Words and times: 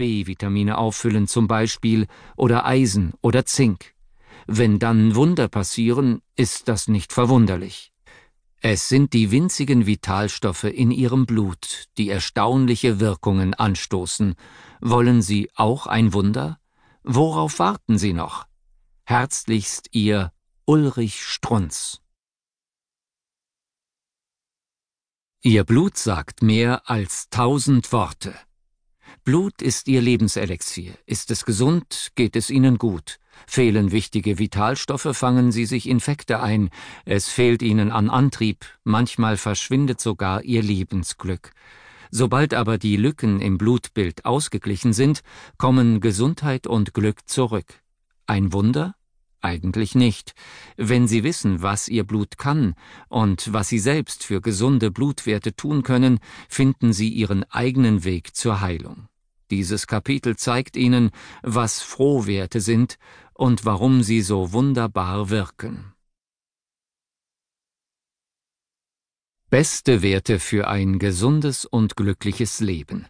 B-Vitamine 0.00 0.78
auffüllen 0.78 1.28
zum 1.28 1.46
Beispiel 1.46 2.06
oder 2.34 2.64
Eisen 2.64 3.12
oder 3.20 3.44
Zink. 3.44 3.94
Wenn 4.46 4.78
dann 4.78 5.14
Wunder 5.14 5.48
passieren, 5.48 6.22
ist 6.36 6.68
das 6.68 6.88
nicht 6.88 7.12
verwunderlich. 7.12 7.92
Es 8.62 8.88
sind 8.88 9.12
die 9.12 9.30
winzigen 9.30 9.84
Vitalstoffe 9.84 10.64
in 10.64 10.90
ihrem 10.90 11.26
Blut, 11.26 11.84
die 11.98 12.08
erstaunliche 12.08 12.98
Wirkungen 12.98 13.52
anstoßen. 13.52 14.36
Wollen 14.80 15.20
Sie 15.20 15.50
auch 15.54 15.86
ein 15.86 16.14
Wunder? 16.14 16.58
Worauf 17.02 17.58
warten 17.58 17.98
Sie 17.98 18.14
noch? 18.14 18.46
Herzlichst 19.04 19.88
Ihr 19.92 20.32
Ulrich 20.64 21.22
Strunz. 21.22 22.00
Ihr 25.42 25.64
Blut 25.64 25.98
sagt 25.98 26.42
mehr 26.42 26.88
als 26.88 27.28
tausend 27.28 27.92
Worte. 27.92 28.34
Blut 29.24 29.62
ist 29.62 29.88
Ihr 29.88 30.00
Lebenselixier. 30.00 30.94
Ist 31.06 31.30
es 31.30 31.44
gesund, 31.44 32.10
geht 32.14 32.36
es 32.36 32.50
Ihnen 32.50 32.78
gut. 32.78 33.18
Fehlen 33.46 33.92
wichtige 33.92 34.38
Vitalstoffe, 34.38 35.08
fangen 35.12 35.52
Sie 35.52 35.66
sich 35.66 35.88
Infekte 35.88 36.40
ein. 36.40 36.70
Es 37.04 37.28
fehlt 37.28 37.62
Ihnen 37.62 37.90
an 37.90 38.10
Antrieb. 38.10 38.64
Manchmal 38.84 39.36
verschwindet 39.36 40.00
sogar 40.00 40.42
Ihr 40.42 40.62
Lebensglück. 40.62 41.52
Sobald 42.10 42.54
aber 42.54 42.78
die 42.78 42.96
Lücken 42.96 43.40
im 43.40 43.56
Blutbild 43.56 44.24
ausgeglichen 44.24 44.92
sind, 44.92 45.20
kommen 45.58 46.00
Gesundheit 46.00 46.66
und 46.66 46.92
Glück 46.92 47.28
zurück. 47.28 47.80
Ein 48.26 48.52
Wunder? 48.52 48.94
Eigentlich 49.42 49.94
nicht. 49.94 50.34
Wenn 50.76 51.08
Sie 51.08 51.24
wissen, 51.24 51.62
was 51.62 51.88
Ihr 51.88 52.04
Blut 52.04 52.36
kann 52.36 52.74
und 53.08 53.52
was 53.52 53.68
Sie 53.68 53.78
selbst 53.78 54.22
für 54.24 54.40
gesunde 54.40 54.90
Blutwerte 54.90 55.56
tun 55.56 55.82
können, 55.82 56.20
finden 56.48 56.92
Sie 56.92 57.08
Ihren 57.08 57.44
eigenen 57.44 58.04
Weg 58.04 58.36
zur 58.36 58.60
Heilung. 58.60 59.08
Dieses 59.50 59.86
Kapitel 59.86 60.36
zeigt 60.36 60.76
Ihnen, 60.76 61.10
was 61.42 61.80
Frohwerte 61.80 62.60
sind 62.60 62.98
und 63.34 63.64
warum 63.64 64.02
sie 64.02 64.20
so 64.20 64.52
wunderbar 64.52 65.30
wirken. 65.30 65.94
Beste 69.48 70.02
Werte 70.02 70.38
für 70.38 70.68
ein 70.68 70.98
gesundes 70.98 71.64
und 71.64 71.96
glückliches 71.96 72.60
Leben. 72.60 73.06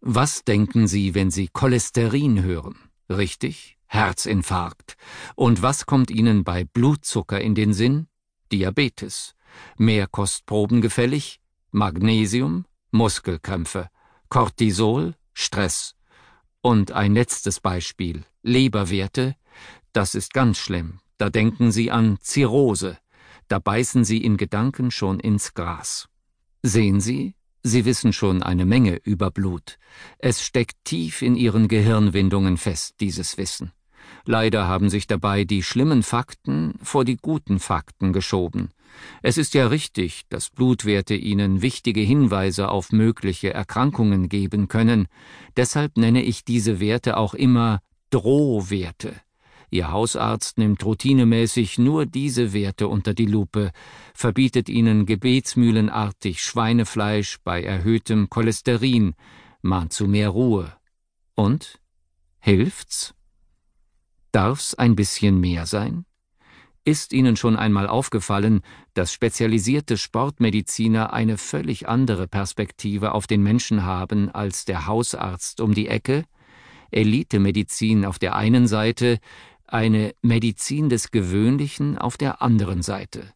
Was 0.00 0.44
denken 0.44 0.86
Sie, 0.86 1.14
wenn 1.14 1.30
Sie 1.30 1.48
Cholesterin 1.48 2.42
hören? 2.42 2.76
Richtig? 3.08 3.77
Herzinfarkt. 3.88 4.96
Und 5.34 5.62
was 5.62 5.86
kommt 5.86 6.10
Ihnen 6.10 6.44
bei 6.44 6.64
Blutzucker 6.64 7.40
in 7.40 7.54
den 7.54 7.72
Sinn? 7.72 8.06
Diabetes. 8.52 9.34
Mehrkostproben 9.76 10.80
gefällig? 10.80 11.40
Magnesium? 11.70 12.66
Muskelkrämpfe. 12.90 13.88
Cortisol? 14.28 15.14
Stress. 15.32 15.94
Und 16.60 16.92
ein 16.92 17.14
letztes 17.14 17.60
Beispiel. 17.60 18.24
Leberwerte? 18.42 19.36
Das 19.92 20.14
ist 20.14 20.32
ganz 20.32 20.58
schlimm. 20.58 21.00
Da 21.16 21.30
denken 21.30 21.72
Sie 21.72 21.90
an 21.90 22.18
Zirrhose. 22.20 22.98
Da 23.48 23.58
beißen 23.58 24.04
Sie 24.04 24.22
in 24.22 24.36
Gedanken 24.36 24.90
schon 24.90 25.18
ins 25.18 25.54
Gras. 25.54 26.08
Sehen 26.62 27.00
Sie, 27.00 27.34
Sie 27.62 27.84
wissen 27.84 28.12
schon 28.12 28.42
eine 28.42 28.64
Menge 28.64 28.96
über 29.04 29.30
Blut. 29.30 29.78
Es 30.18 30.42
steckt 30.42 30.76
tief 30.84 31.22
in 31.22 31.34
Ihren 31.34 31.68
Gehirnwindungen 31.68 32.56
fest, 32.56 32.96
dieses 33.00 33.36
Wissen. 33.36 33.72
Leider 34.30 34.68
haben 34.68 34.90
sich 34.90 35.06
dabei 35.06 35.44
die 35.44 35.62
schlimmen 35.62 36.02
Fakten 36.02 36.74
vor 36.82 37.06
die 37.06 37.16
guten 37.16 37.58
Fakten 37.58 38.12
geschoben. 38.12 38.68
Es 39.22 39.38
ist 39.38 39.54
ja 39.54 39.68
richtig, 39.68 40.24
dass 40.28 40.50
Blutwerte 40.50 41.14
Ihnen 41.14 41.62
wichtige 41.62 42.02
Hinweise 42.02 42.68
auf 42.68 42.92
mögliche 42.92 43.54
Erkrankungen 43.54 44.28
geben 44.28 44.68
können, 44.68 45.08
deshalb 45.56 45.96
nenne 45.96 46.22
ich 46.22 46.44
diese 46.44 46.78
Werte 46.78 47.16
auch 47.16 47.32
immer 47.32 47.80
Drohwerte. 48.10 49.14
Ihr 49.70 49.92
Hausarzt 49.92 50.58
nimmt 50.58 50.84
routinemäßig 50.84 51.78
nur 51.78 52.04
diese 52.04 52.52
Werte 52.52 52.88
unter 52.88 53.14
die 53.14 53.24
Lupe, 53.24 53.70
verbietet 54.12 54.68
ihnen 54.68 55.06
gebetsmühlenartig 55.06 56.42
Schweinefleisch 56.42 57.38
bei 57.44 57.62
erhöhtem 57.62 58.28
Cholesterin, 58.28 59.14
mahnt 59.62 59.94
zu 59.94 60.06
mehr 60.06 60.28
Ruhe. 60.28 60.70
Und? 61.34 61.80
Hilft's? 62.40 63.14
Darf's 64.32 64.74
ein 64.74 64.94
bisschen 64.94 65.40
mehr 65.40 65.66
sein? 65.66 66.04
Ist 66.84 67.12
Ihnen 67.12 67.36
schon 67.36 67.56
einmal 67.56 67.86
aufgefallen, 67.86 68.62
dass 68.94 69.12
spezialisierte 69.12 69.98
Sportmediziner 69.98 71.12
eine 71.12 71.36
völlig 71.36 71.88
andere 71.88 72.26
Perspektive 72.26 73.12
auf 73.12 73.26
den 73.26 73.42
Menschen 73.42 73.84
haben 73.84 74.30
als 74.30 74.64
der 74.64 74.86
Hausarzt 74.86 75.60
um 75.60 75.74
die 75.74 75.88
Ecke? 75.88 76.24
Elitemedizin 76.90 78.06
auf 78.06 78.18
der 78.18 78.36
einen 78.36 78.66
Seite, 78.66 79.18
eine 79.66 80.14
Medizin 80.22 80.88
des 80.88 81.10
Gewöhnlichen 81.10 81.98
auf 81.98 82.16
der 82.16 82.40
anderen 82.40 82.80
Seite. 82.82 83.32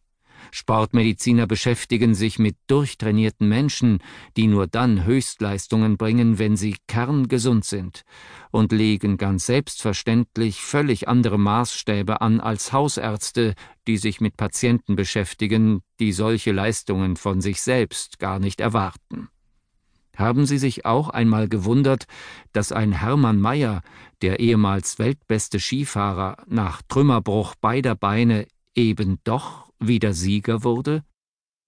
Sportmediziner 0.55 1.47
beschäftigen 1.47 2.13
sich 2.13 2.37
mit 2.37 2.55
durchtrainierten 2.67 3.49
Menschen, 3.49 3.97
die 4.37 4.45
nur 4.45 4.67
dann 4.67 5.03
Höchstleistungen 5.03 5.97
bringen, 5.97 6.37
wenn 6.37 6.55
sie 6.55 6.75
kerngesund 6.87 7.65
sind, 7.65 8.03
und 8.51 8.71
legen 8.71 9.17
ganz 9.17 9.47
selbstverständlich 9.47 10.61
völlig 10.61 11.07
andere 11.07 11.39
Maßstäbe 11.39 12.21
an 12.21 12.39
als 12.39 12.71
Hausärzte, 12.71 13.55
die 13.87 13.97
sich 13.97 14.21
mit 14.21 14.37
Patienten 14.37 14.95
beschäftigen, 14.95 15.81
die 15.99 16.11
solche 16.11 16.51
Leistungen 16.51 17.15
von 17.15 17.41
sich 17.41 17.59
selbst 17.59 18.19
gar 18.19 18.37
nicht 18.37 18.61
erwarten. 18.61 19.29
Haben 20.15 20.45
Sie 20.45 20.59
sich 20.59 20.85
auch 20.85 21.09
einmal 21.09 21.49
gewundert, 21.49 22.05
dass 22.51 22.71
ein 22.71 22.91
Hermann 22.91 23.41
Mayer, 23.41 23.81
der 24.21 24.39
ehemals 24.39 24.99
weltbeste 24.99 25.59
Skifahrer, 25.59 26.37
nach 26.45 26.83
Trümmerbruch 26.87 27.55
beider 27.55 27.95
Beine 27.95 28.45
eben 28.75 29.17
doch 29.23 29.72
wieder 29.87 30.13
Sieger 30.13 30.63
wurde? 30.63 31.03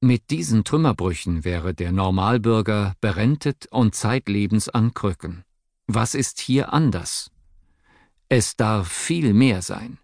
Mit 0.02 0.30
diesen 0.30 0.64
Trümmerbrüchen 0.64 1.44
wäre 1.44 1.74
der 1.74 1.92
Normalbürger 1.92 2.94
berentet 3.02 3.68
und 3.72 3.96
zeitlebens 3.96 4.70
an 4.70 4.94
Krücken. 4.94 5.44
Was 5.88 6.16
ist 6.16 6.40
hier 6.40 6.74
anders? 6.74 7.32
Es 8.30 8.56
darf 8.56 8.92
viel 8.92 9.34
mehr 9.34 9.62
sein. 9.62 10.00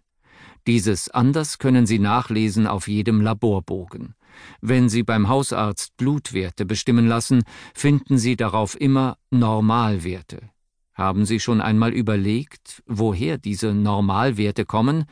Dieses 0.66 1.08
anders 1.08 1.58
können 1.58 1.86
Sie 1.86 1.98
nachlesen 1.98 2.66
auf 2.66 2.88
jedem 2.88 3.20
Laborbogen. 3.20 4.14
Wenn 4.60 4.88
Sie 4.88 5.02
beim 5.02 5.28
Hausarzt 5.28 5.96
Blutwerte 5.96 6.64
bestimmen 6.64 7.06
lassen, 7.06 7.42
finden 7.74 8.18
Sie 8.18 8.36
darauf 8.36 8.80
immer 8.80 9.18
Normalwerte. 9.30 10.50
Haben 10.94 11.24
Sie 11.24 11.40
schon 11.40 11.60
einmal 11.60 11.92
überlegt, 11.92 12.82
woher 12.86 13.38
diese 13.38 13.74
Normalwerte 13.74 14.64
kommen? 14.64 15.06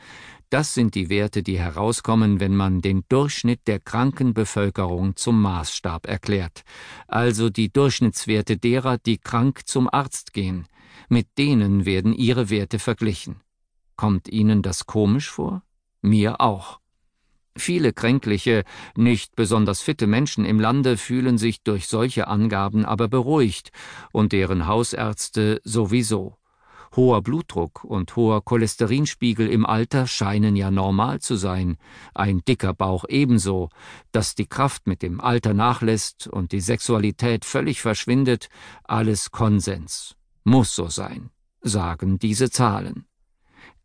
Das 0.51 0.73
sind 0.73 0.95
die 0.95 1.09
Werte, 1.09 1.43
die 1.43 1.57
herauskommen, 1.57 2.41
wenn 2.41 2.57
man 2.57 2.81
den 2.81 3.05
Durchschnitt 3.07 3.61
der 3.67 3.79
kranken 3.79 4.33
Bevölkerung 4.33 5.15
zum 5.15 5.41
Maßstab 5.41 6.07
erklärt, 6.07 6.63
also 7.07 7.49
die 7.49 7.71
Durchschnittswerte 7.71 8.57
derer, 8.57 8.97
die 8.97 9.17
krank 9.17 9.61
zum 9.65 9.87
Arzt 9.89 10.33
gehen. 10.33 10.67
Mit 11.07 11.37
denen 11.37 11.85
werden 11.85 12.13
ihre 12.13 12.49
Werte 12.49 12.79
verglichen. 12.79 13.39
Kommt 13.95 14.27
Ihnen 14.27 14.61
das 14.61 14.85
komisch 14.85 15.29
vor? 15.29 15.63
Mir 16.01 16.41
auch. 16.41 16.81
Viele 17.55 17.93
kränkliche, 17.93 18.65
nicht 18.97 19.37
besonders 19.37 19.79
fitte 19.79 20.05
Menschen 20.05 20.43
im 20.43 20.59
Lande 20.59 20.97
fühlen 20.97 21.37
sich 21.37 21.63
durch 21.63 21.87
solche 21.87 22.27
Angaben 22.27 22.83
aber 22.83 23.07
beruhigt 23.07 23.71
und 24.11 24.33
deren 24.33 24.67
Hausärzte 24.67 25.61
sowieso. 25.63 26.40
Hoher 26.95 27.21
Blutdruck 27.21 27.83
und 27.83 28.15
hoher 28.15 28.43
Cholesterinspiegel 28.43 29.47
im 29.47 29.65
Alter 29.65 30.07
scheinen 30.07 30.55
ja 30.55 30.71
normal 30.71 31.21
zu 31.21 31.35
sein, 31.35 31.77
ein 32.13 32.41
dicker 32.45 32.73
Bauch 32.73 33.05
ebenso, 33.07 33.69
dass 34.11 34.35
die 34.35 34.47
Kraft 34.47 34.87
mit 34.87 35.01
dem 35.01 35.21
Alter 35.21 35.53
nachlässt 35.53 36.27
und 36.27 36.51
die 36.51 36.59
Sexualität 36.59 37.45
völlig 37.45 37.81
verschwindet, 37.81 38.49
alles 38.83 39.31
Konsens. 39.31 40.15
Muss 40.43 40.75
so 40.75 40.87
sein, 40.87 41.29
sagen 41.61 42.19
diese 42.19 42.49
Zahlen. 42.49 43.05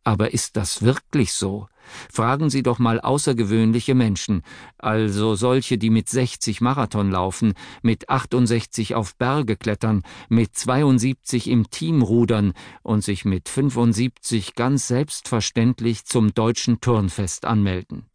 Aber 0.07 0.31
ist 0.31 0.55
das 0.55 0.83
wirklich 0.83 1.33
so? 1.33 1.67
Fragen 2.09 2.49
Sie 2.49 2.63
doch 2.63 2.79
mal 2.79 3.01
außergewöhnliche 3.01 3.93
Menschen, 3.93 4.41
also 4.77 5.35
solche, 5.35 5.77
die 5.77 5.89
mit 5.89 6.07
60 6.07 6.61
Marathon 6.61 7.11
laufen, 7.11 7.55
mit 7.81 8.07
68 8.07 8.95
auf 8.95 9.17
Berge 9.17 9.57
klettern, 9.57 10.03
mit 10.29 10.55
72 10.55 11.49
im 11.49 11.69
Team 11.69 12.01
rudern 12.01 12.53
und 12.83 13.03
sich 13.03 13.25
mit 13.25 13.49
75 13.49 14.55
ganz 14.55 14.87
selbstverständlich 14.87 16.05
zum 16.05 16.33
deutschen 16.33 16.79
Turnfest 16.79 17.43
anmelden. 17.43 18.05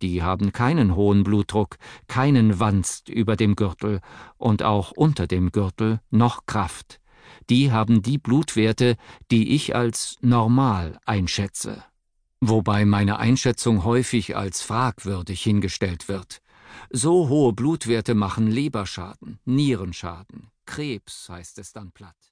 Die 0.00 0.22
haben 0.22 0.52
keinen 0.52 0.94
hohen 0.94 1.24
Blutdruck, 1.24 1.76
keinen 2.06 2.60
Wanst 2.60 3.08
über 3.08 3.34
dem 3.34 3.56
Gürtel 3.56 4.00
und 4.38 4.62
auch 4.62 4.92
unter 4.92 5.26
dem 5.26 5.50
Gürtel 5.50 5.98
noch 6.08 6.46
Kraft 6.46 7.01
die 7.50 7.70
haben 7.72 8.02
die 8.02 8.18
Blutwerte, 8.18 8.96
die 9.30 9.54
ich 9.54 9.74
als 9.74 10.16
normal 10.20 10.98
einschätze. 11.04 11.84
Wobei 12.40 12.84
meine 12.84 13.18
Einschätzung 13.18 13.84
häufig 13.84 14.36
als 14.36 14.62
fragwürdig 14.62 15.42
hingestellt 15.42 16.08
wird. 16.08 16.42
So 16.90 17.28
hohe 17.28 17.52
Blutwerte 17.52 18.14
machen 18.14 18.48
Leberschaden, 18.48 19.38
Nierenschaden, 19.44 20.50
Krebs 20.66 21.28
heißt 21.28 21.58
es 21.58 21.72
dann 21.72 21.92
platt. 21.92 22.31